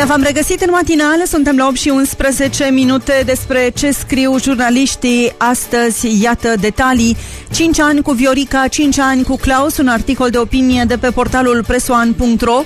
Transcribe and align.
Bine 0.00 0.12
v-am 0.12 0.22
regăsit 0.22 0.60
în 0.60 0.70
matinală, 0.70 1.22
suntem 1.26 1.56
la 1.56 1.66
8 1.66 1.76
și 1.76 1.88
11 1.88 2.64
minute 2.64 3.22
despre 3.24 3.70
ce 3.74 3.90
scriu 3.90 4.38
jurnaliștii 4.38 5.32
astăzi. 5.36 6.22
Iată 6.22 6.54
detalii. 6.60 7.16
5 7.52 7.80
ani 7.80 8.02
cu 8.02 8.12
Viorica, 8.12 8.66
5 8.68 8.98
ani 8.98 9.22
cu 9.22 9.36
Claus, 9.36 9.76
un 9.76 9.88
articol 9.88 10.30
de 10.30 10.38
opinie 10.38 10.84
de 10.86 10.96
pe 10.96 11.10
portalul 11.10 11.64
presoan.ro 11.66 12.64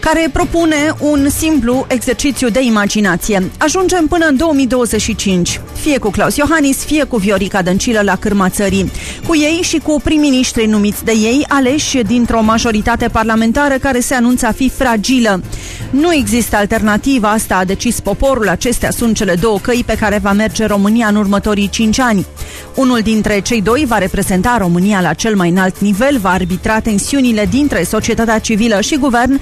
care 0.00 0.28
propune 0.32 0.94
un 1.00 1.28
simplu 1.28 1.86
exercițiu 1.88 2.48
de 2.48 2.60
imaginație. 2.62 3.50
Ajungem 3.58 4.06
până 4.06 4.26
în 4.26 4.36
2025, 4.36 5.60
fie 5.80 5.98
cu 5.98 6.10
Claus 6.10 6.36
Iohannis, 6.36 6.76
fie 6.84 7.04
cu 7.04 7.16
Viorica 7.16 7.62
Dăncilă 7.62 8.00
la 8.02 8.16
cârma 8.16 8.48
țării. 8.48 8.90
Cu 9.26 9.36
ei 9.36 9.58
și 9.62 9.78
cu 9.78 10.00
prim-ministrii 10.04 10.66
numiți 10.66 11.04
de 11.04 11.12
ei, 11.12 11.44
aleși 11.48 12.02
dintr-o 12.02 12.42
majoritate 12.42 13.08
parlamentară 13.08 13.74
care 13.74 14.00
se 14.00 14.14
anunță 14.14 14.46
a 14.46 14.52
fi 14.52 14.68
fragilă. 14.68 15.42
Nu 15.90 16.14
există 16.14 16.56
alternativă, 16.56 17.26
asta 17.26 17.56
a 17.56 17.64
decis 17.64 18.00
poporul, 18.00 18.48
acestea 18.48 18.90
sunt 18.90 19.16
cele 19.16 19.34
două 19.34 19.58
căi 19.58 19.82
pe 19.86 19.96
care 20.00 20.18
va 20.22 20.32
merge 20.32 20.66
România 20.66 21.06
în 21.06 21.16
următorii 21.16 21.68
5 21.68 21.98
ani. 21.98 22.26
Unul 22.74 23.00
dintre 23.00 23.40
cei 23.40 23.62
doi 23.62 23.84
va 23.88 23.98
reprezenta 23.98 24.56
România 24.58 25.00
la 25.00 25.12
cel 25.12 25.36
mai 25.36 25.48
înalt 25.48 25.78
nivel, 25.78 26.18
va 26.18 26.30
arbitra 26.30 26.80
tensiunile 26.80 27.46
dintre 27.50 27.84
societatea 27.84 28.38
civilă 28.38 28.80
și 28.80 28.96
guvern, 28.96 29.40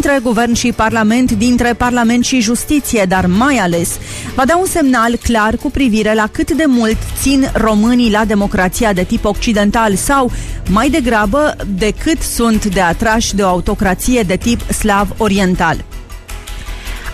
dintre 0.00 0.18
guvern 0.22 0.52
și 0.52 0.72
parlament, 0.72 1.32
dintre 1.32 1.74
parlament 1.74 2.24
și 2.24 2.40
justiție, 2.40 3.04
dar 3.08 3.26
mai 3.26 3.56
ales 3.56 3.98
va 4.34 4.44
da 4.44 4.56
un 4.56 4.66
semnal 4.66 5.16
clar 5.16 5.56
cu 5.56 5.70
privire 5.70 6.14
la 6.14 6.28
cât 6.32 6.50
de 6.50 6.64
mult 6.66 6.96
țin 7.20 7.50
românii 7.54 8.10
la 8.10 8.24
democrația 8.24 8.92
de 8.92 9.02
tip 9.02 9.24
occidental 9.24 9.94
sau, 9.94 10.30
mai 10.70 10.88
degrabă, 10.88 11.56
de 11.66 11.92
cât 12.02 12.22
sunt 12.22 12.64
de 12.64 12.80
atrași 12.80 13.34
de 13.34 13.42
o 13.42 13.46
autocrație 13.46 14.22
de 14.22 14.36
tip 14.36 14.72
slav 14.72 15.08
oriental. 15.16 15.84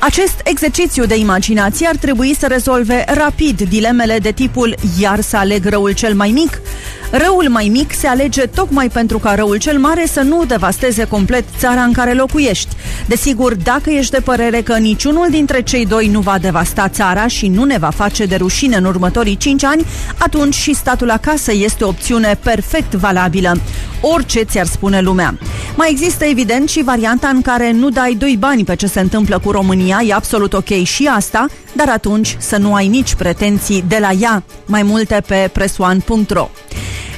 Acest 0.00 0.40
exercițiu 0.44 1.04
de 1.04 1.16
imaginație 1.16 1.86
ar 1.86 1.96
trebui 1.96 2.34
să 2.38 2.46
rezolve 2.46 3.04
rapid 3.08 3.60
dilemele 3.60 4.18
de 4.18 4.30
tipul 4.30 4.74
iar 5.00 5.20
să 5.20 5.36
aleg 5.36 5.64
răul 5.64 5.92
cel 5.92 6.14
mai 6.14 6.30
mic? 6.30 6.60
Răul 7.10 7.48
mai 7.48 7.68
mic 7.72 7.92
se 7.92 8.06
alege 8.06 8.42
tocmai 8.42 8.88
pentru 8.88 9.18
ca 9.18 9.34
răul 9.34 9.56
cel 9.56 9.78
mare 9.78 10.06
să 10.06 10.20
nu 10.20 10.44
devasteze 10.44 11.04
complet 11.04 11.44
țara 11.58 11.82
în 11.82 11.92
care 11.92 12.12
locuiești. 12.12 12.68
Desigur, 13.06 13.54
dacă 13.54 13.90
ești 13.90 14.10
de 14.10 14.20
părere 14.20 14.60
că 14.60 14.76
niciunul 14.76 15.26
dintre 15.30 15.62
cei 15.62 15.86
doi 15.86 16.08
nu 16.08 16.20
va 16.20 16.38
devasta 16.38 16.88
țara 16.88 17.26
și 17.26 17.48
nu 17.48 17.64
ne 17.64 17.78
va 17.78 17.90
face 17.90 18.24
de 18.24 18.36
rușine 18.36 18.76
în 18.76 18.84
următorii 18.84 19.36
5 19.36 19.64
ani, 19.64 19.84
atunci 20.18 20.54
și 20.54 20.74
statul 20.74 21.10
acasă 21.10 21.52
este 21.52 21.84
o 21.84 21.88
opțiune 21.88 22.38
perfect 22.42 22.94
valabilă. 22.94 23.52
Orice 24.00 24.42
ți-ar 24.42 24.66
spune 24.66 25.00
lumea. 25.00 25.38
Mai 25.76 25.90
există 25.90 26.24
evident 26.24 26.68
și 26.68 26.82
varianta 26.82 27.28
în 27.28 27.42
care 27.42 27.72
nu 27.72 27.88
dai 27.88 28.14
doi 28.18 28.36
bani 28.38 28.64
pe 28.64 28.76
ce 28.76 28.86
se 28.86 29.00
întâmplă 29.00 29.38
cu 29.38 29.50
România, 29.50 30.00
e 30.06 30.14
absolut 30.14 30.52
ok 30.52 30.82
și 30.82 31.10
asta, 31.14 31.46
dar 31.72 31.88
atunci 31.88 32.36
să 32.38 32.56
nu 32.56 32.74
ai 32.74 32.88
nici 32.88 33.14
pretenții 33.14 33.84
de 33.88 33.98
la 34.00 34.10
ea. 34.10 34.42
Mai 34.66 34.82
multe 34.82 35.22
pe 35.26 35.50
presoan.ro 35.52 36.48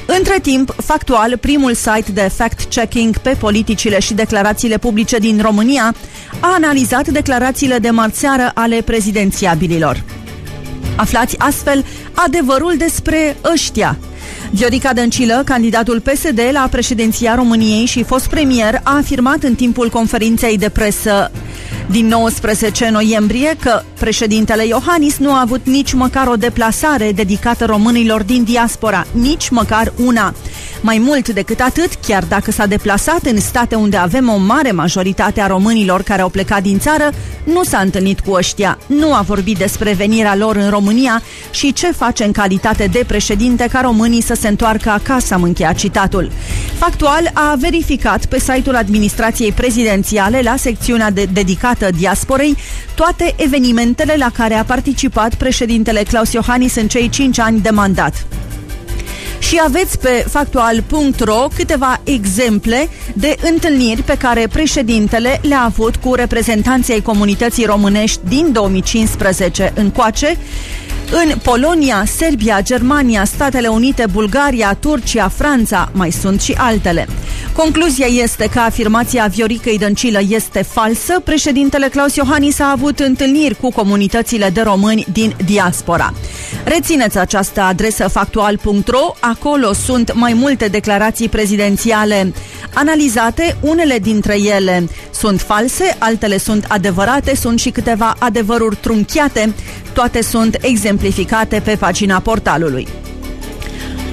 între 0.07 0.39
timp, 0.41 0.73
Factual, 0.77 1.37
primul 1.37 1.73
site 1.73 2.11
de 2.13 2.31
fact-checking 2.33 3.17
pe 3.17 3.35
politicile 3.39 3.99
și 3.99 4.13
declarațiile 4.13 4.77
publice 4.77 5.17
din 5.17 5.41
România, 5.41 5.95
a 6.39 6.53
analizat 6.53 7.07
declarațiile 7.07 7.77
de 7.77 7.89
marțeară 7.89 8.51
ale 8.53 8.81
prezidențiabililor. 8.81 10.03
Aflați 10.95 11.39
astfel 11.39 11.85
adevărul 12.13 12.73
despre 12.77 13.37
ăștia. 13.53 13.97
Viorica 14.51 14.93
Dăncilă, 14.93 15.41
candidatul 15.45 16.01
PSD 16.01 16.39
la 16.51 16.67
președinția 16.71 17.35
României 17.35 17.85
și 17.85 18.03
fost 18.03 18.27
premier, 18.27 18.79
a 18.83 18.95
afirmat 18.95 19.43
în 19.43 19.55
timpul 19.55 19.89
conferinței 19.89 20.57
de 20.57 20.69
presă 20.69 21.31
din 21.89 22.07
19 22.07 22.89
noiembrie 22.89 23.55
că 23.59 23.81
președintele 23.97 24.65
Iohannis 24.65 25.17
nu 25.17 25.33
a 25.33 25.41
avut 25.41 25.65
nici 25.65 25.93
măcar 25.93 26.27
o 26.27 26.35
deplasare 26.35 27.11
dedicată 27.11 27.65
românilor 27.65 28.23
din 28.23 28.43
diaspora, 28.43 29.05
nici 29.11 29.49
măcar 29.49 29.93
una. 30.05 30.33
Mai 30.81 30.97
mult 30.97 31.29
decât 31.29 31.59
atât, 31.59 31.89
chiar 32.07 32.23
dacă 32.23 32.51
s-a 32.51 32.65
deplasat 32.65 33.25
în 33.25 33.39
state 33.39 33.75
unde 33.75 33.97
avem 33.97 34.29
o 34.29 34.37
mare 34.37 34.71
majoritate 34.71 35.41
a 35.41 35.47
românilor 35.47 36.01
care 36.01 36.21
au 36.21 36.29
plecat 36.29 36.61
din 36.61 36.79
țară, 36.79 37.09
nu 37.43 37.63
s-a 37.63 37.79
întâlnit 37.79 38.19
cu 38.19 38.31
ăștia, 38.31 38.77
nu 38.85 39.13
a 39.13 39.21
vorbit 39.21 39.57
despre 39.57 39.91
venirea 39.93 40.35
lor 40.35 40.55
în 40.55 40.69
România 40.69 41.21
și 41.51 41.73
ce 41.73 41.91
face 41.91 42.23
în 42.23 42.31
calitate 42.31 42.89
de 42.91 43.03
președinte 43.07 43.67
ca 43.71 43.81
românii 43.81 44.21
să 44.21 44.33
se 44.33 44.47
întoarcă 44.47 44.89
acasă, 44.89 45.33
am 45.33 45.43
încheiat 45.43 45.75
citatul. 45.75 46.31
Factual 46.77 47.31
a 47.33 47.55
verificat 47.59 48.25
pe 48.25 48.39
site-ul 48.39 48.75
administrației 48.75 49.51
prezidențiale 49.51 50.41
la 50.43 50.55
secțiunea 50.55 51.11
de 51.11 51.27
dedicată 51.33 51.89
diasporei 51.97 52.57
toate 52.95 53.33
evenimentele 53.37 53.85
la 54.17 54.29
care 54.33 54.53
a 54.53 54.63
participat 54.63 55.35
președintele 55.35 56.03
Claus 56.03 56.31
Iohannis 56.33 56.75
în 56.75 56.87
cei 56.87 57.09
5 57.09 57.39
ani 57.39 57.59
de 57.59 57.69
mandat. 57.69 58.25
Și 59.39 59.61
aveți 59.65 59.99
pe 59.99 60.25
factual.ro 60.29 61.47
câteva 61.55 62.01
exemple 62.03 62.89
de 63.13 63.35
întâlniri 63.51 64.01
pe 64.01 64.17
care 64.17 64.47
președintele 64.51 65.39
le-a 65.41 65.61
avut 65.61 65.95
cu 65.95 66.13
reprezentanții 66.13 66.93
ai 66.93 67.01
comunității 67.01 67.65
românești 67.65 68.19
din 68.27 68.51
2015 68.51 69.71
încoace, 69.75 70.37
în 71.11 71.37
Polonia, 71.43 72.03
Serbia, 72.17 72.61
Germania, 72.61 73.23
Statele 73.25 73.67
Unite, 73.67 74.05
Bulgaria, 74.11 74.77
Turcia, 74.79 75.27
Franța, 75.27 75.89
mai 75.93 76.11
sunt 76.11 76.41
și 76.41 76.53
altele. 76.57 77.07
Concluzia 77.53 78.05
este 78.05 78.49
că 78.53 78.59
afirmația 78.59 79.25
Vioricăi 79.25 79.77
Dăncilă 79.77 80.19
este 80.29 80.61
falsă. 80.61 81.19
Președintele 81.23 81.87
Claus 81.87 82.15
Iohannis 82.15 82.59
a 82.59 82.71
avut 82.71 82.99
întâlniri 82.99 83.55
cu 83.55 83.71
comunitățile 83.71 84.49
de 84.49 84.61
români 84.61 85.05
din 85.11 85.35
diaspora. 85.45 86.13
Rețineți 86.67 87.17
această 87.17 87.61
adresă 87.61 88.07
factual.ro, 88.07 89.13
acolo 89.19 89.73
sunt 89.73 90.13
mai 90.13 90.33
multe 90.33 90.67
declarații 90.67 91.29
prezidențiale 91.29 92.33
analizate, 92.73 93.57
unele 93.61 93.99
dintre 93.99 94.41
ele 94.41 94.87
sunt 95.11 95.41
false, 95.41 95.95
altele 95.97 96.37
sunt 96.37 96.65
adevărate, 96.67 97.35
sunt 97.35 97.59
și 97.59 97.69
câteva 97.69 98.15
adevăruri 98.19 98.75
trunchiate, 98.75 99.53
toate 99.93 100.21
sunt 100.21 100.57
exemplificate 100.61 101.61
pe 101.63 101.75
pagina 101.75 102.19
portalului. 102.19 102.87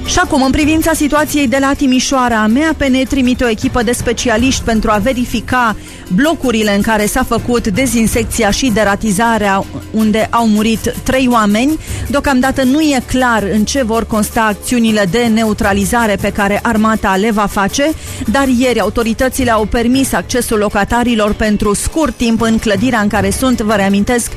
Și 0.05 0.19
acum, 0.19 0.41
în 0.41 0.51
privința 0.51 0.93
situației 0.93 1.47
de 1.47 1.57
la 1.59 1.73
Timișoara, 1.77 2.47
MAPN 2.47 3.03
trimite 3.07 3.43
o 3.43 3.49
echipă 3.49 3.83
de 3.83 3.91
specialiști 3.91 4.63
pentru 4.63 4.91
a 4.91 4.97
verifica 4.97 5.75
blocurile 6.15 6.75
în 6.75 6.81
care 6.81 7.05
s-a 7.05 7.23
făcut 7.23 7.67
dezinsecția 7.67 8.51
și 8.51 8.71
deratizarea, 8.73 9.65
unde 9.91 10.27
au 10.31 10.47
murit 10.47 10.93
trei 11.03 11.27
oameni. 11.31 11.79
Deocamdată 12.09 12.63
nu 12.63 12.81
e 12.81 13.03
clar 13.05 13.43
în 13.43 13.63
ce 13.63 13.83
vor 13.83 14.05
consta 14.05 14.41
acțiunile 14.41 15.07
de 15.11 15.23
neutralizare 15.33 16.15
pe 16.21 16.31
care 16.31 16.59
armata 16.63 17.15
le 17.15 17.31
va 17.31 17.45
face, 17.45 17.91
dar 18.31 18.47
ieri 18.47 18.79
autoritățile 18.79 19.51
au 19.51 19.65
permis 19.65 20.13
accesul 20.13 20.57
locatarilor 20.57 21.33
pentru 21.33 21.73
scurt 21.73 22.15
timp 22.15 22.41
în 22.41 22.57
clădirea 22.57 22.99
în 22.99 23.07
care 23.07 23.29
sunt, 23.29 23.61
vă 23.61 23.73
reamintesc, 23.73 24.31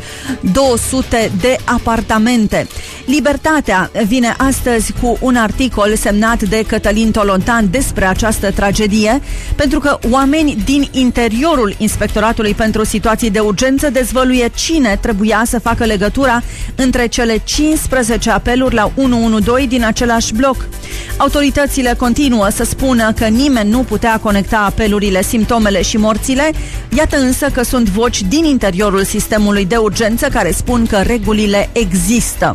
200 0.53 1.33
de 1.41 1.57
apartamente. 1.65 2.67
Libertatea 3.07 3.91
vine 4.07 4.35
astăzi 4.39 4.93
cu 5.01 5.17
un 5.21 5.37
articol 5.37 5.57
semnat 5.97 6.43
de 6.43 6.65
Cătălin 6.67 7.11
Tolontan 7.11 7.69
despre 7.71 8.05
această 8.05 8.51
tragedie, 8.51 9.21
pentru 9.55 9.79
că 9.79 9.99
oameni 10.11 10.57
din 10.65 10.89
interiorul 10.91 11.75
Inspectoratului 11.79 12.55
pentru 12.55 12.85
Situații 12.85 13.31
de 13.31 13.39
Urgență 13.39 13.91
dezvăluie 13.91 14.51
cine 14.55 14.99
trebuia 15.01 15.43
să 15.47 15.59
facă 15.59 15.85
legătura 15.85 16.43
între 16.75 17.07
cele 17.07 17.41
15 17.45 18.31
apeluri 18.31 18.75
la 18.75 18.93
112 18.97 19.67
din 19.67 19.85
același 19.85 20.35
bloc. 20.35 20.69
Autoritățile 21.17 21.95
continuă 21.99 22.49
să 22.49 22.65
spună 22.65 23.13
că 23.13 23.25
nimeni 23.25 23.71
nu 23.71 23.79
putea 23.79 24.19
conecta 24.23 24.59
apelurile, 24.59 25.23
simptomele 25.23 25.83
și 25.83 25.97
morțile, 25.97 26.51
iată 26.97 27.17
însă 27.17 27.47
că 27.53 27.63
sunt 27.63 27.89
voci 27.89 28.23
din 28.23 28.45
interiorul 28.45 29.05
sistemului 29.05 29.65
de 29.65 29.77
urgență 29.77 30.29
care 30.33 30.51
spun 30.51 30.87
că 30.87 30.97
regulile 30.97 31.71
există. 31.73 32.53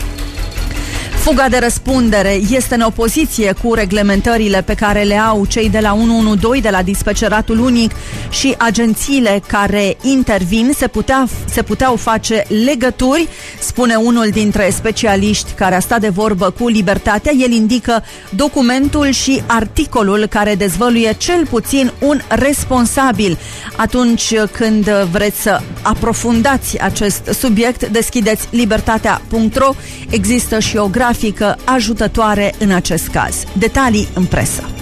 Fuga 1.24 1.50
de 1.50 1.58
răspundere 1.58 2.40
este 2.50 2.76
în 2.76 2.82
opoziție 2.82 3.54
cu 3.64 3.74
reglementările 3.74 4.62
pe 4.62 4.74
care 4.74 5.02
le 5.02 5.18
au 5.18 5.46
cei 5.46 5.70
de 5.70 5.80
la 5.80 5.94
112, 5.94 6.62
de 6.62 6.70
la 6.70 6.82
dispeceratul 6.82 7.60
unic 7.60 7.92
și 8.30 8.56
agențiile 8.58 9.42
care 9.48 9.98
intervin. 10.02 10.72
Se, 10.78 10.88
putea, 10.88 11.28
se 11.46 11.62
puteau 11.62 11.96
face 11.96 12.44
legături, 12.66 13.28
spune 13.60 13.96
unul 13.96 14.30
dintre 14.32 14.70
specialiști 14.70 15.52
care 15.52 15.76
a 15.76 15.80
stat 15.80 16.00
de 16.00 16.10
vorbă 16.10 16.50
cu 16.60 16.68
Libertatea. 16.68 17.32
El 17.38 17.52
indică 17.52 18.04
documentul 18.30 19.10
și 19.10 19.44
articolul 19.48 20.26
care 20.26 20.56
dezvăluie 20.56 21.14
cel 21.18 21.46
puțin 21.50 21.92
un 22.00 22.22
responsabil. 22.28 23.38
Atunci 23.76 24.34
când 24.52 24.90
vreți 25.12 25.42
să 25.42 25.60
aprofundați 25.82 26.80
acest 26.80 27.30
subiect, 27.40 27.88
deschideți 27.88 28.48
libertatea.ro. 28.50 29.70
Există 30.10 30.60
și 30.60 30.78
o 30.78 30.88
grafică 31.14 31.58
ajutătoare 31.66 32.54
în 32.60 32.72
acest 32.72 33.08
caz. 33.08 33.44
Detalii 33.58 34.08
în 34.14 34.26
presă. 34.26 34.73